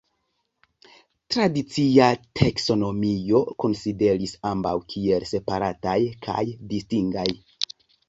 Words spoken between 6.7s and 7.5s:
distingaj.